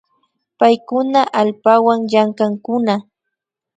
[0.59, 2.95] Paykuna allpawan llankankuna